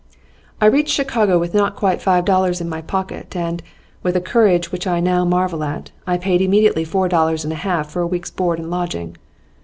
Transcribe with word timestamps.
'I 0.59 0.65
reached 0.65 0.95
Chicago 0.95 1.37
with 1.37 1.53
not 1.53 1.75
quite 1.75 2.01
five 2.01 2.25
dollars 2.25 2.59
in 2.59 2.67
my 2.67 2.81
pockets, 2.81 3.35
and, 3.35 3.61
with 4.01 4.15
a 4.15 4.19
courage 4.19 4.71
which 4.71 4.87
I 4.87 4.99
now 4.99 5.23
marvel 5.25 5.63
at, 5.63 5.91
I 6.07 6.17
paid 6.17 6.41
immediately 6.41 6.85
four 6.85 7.07
dollars 7.07 7.43
and 7.43 7.53
a 7.53 7.57
half 7.57 7.91
for 7.91 8.01
a 8.01 8.07
week's 8.07 8.31
board 8.31 8.57
and 8.57 8.71
lodging. 8.71 9.15